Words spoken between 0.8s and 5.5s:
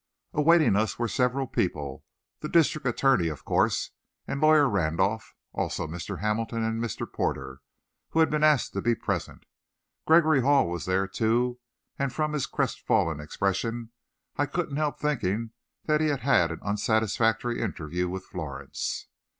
were several people. The district attorney, of course, and Lawyer Randolph.